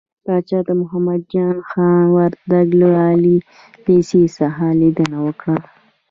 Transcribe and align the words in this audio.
پاچا 0.25 0.59
د 0.67 0.69
محمد 0.81 1.21
جان 1.33 1.57
خان 1.69 2.01
وردک 2.15 2.67
له 2.79 2.87
عالي 3.01 3.37
لېسې 3.85 4.23
څخه 4.37 4.65
ليدنه 4.79 5.17
وکړه. 5.27 5.57